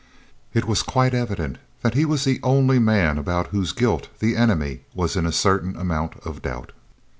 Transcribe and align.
It 0.55 0.65
was 0.65 0.81
quite 0.81 1.13
evident 1.13 1.59
that 1.83 1.93
he 1.93 2.05
was 2.05 2.23
the 2.23 2.39
only 2.41 2.79
man 2.79 3.19
about 3.19 3.49
whose 3.49 3.71
guilt 3.71 4.07
the 4.17 4.35
enemy 4.35 4.79
was 4.95 5.15
in 5.15 5.27
a 5.27 5.31
certain 5.31 5.75
amount 5.75 6.15
of 6.25 6.41
doubt. 6.41 6.71